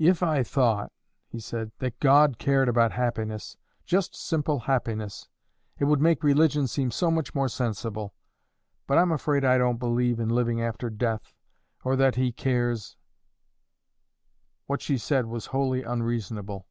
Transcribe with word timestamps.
"If 0.00 0.24
I 0.24 0.42
thought," 0.42 0.90
he 1.28 1.38
said, 1.38 1.70
"that 1.78 2.00
God 2.00 2.36
cared 2.38 2.68
about 2.68 2.90
happiness 2.90 3.56
just 3.84 4.16
simple 4.16 4.58
happiness 4.58 5.28
it 5.78 5.84
would 5.84 6.00
make 6.00 6.24
religion 6.24 6.66
seem 6.66 6.90
so 6.90 7.12
much 7.12 7.32
more 7.32 7.48
sensible; 7.48 8.12
but 8.88 8.98
I'm 8.98 9.12
afraid 9.12 9.44
I 9.44 9.58
don't 9.58 9.78
believe 9.78 10.18
in 10.18 10.30
living 10.30 10.60
after 10.60 10.90
death, 10.90 11.32
or 11.84 11.94
that 11.94 12.16
He 12.16 12.32
cares" 12.32 12.96
What 14.66 14.82
she 14.82 14.98
said 14.98 15.26
was 15.26 15.46
wholly 15.54 15.84
unreasonable. 15.84 16.66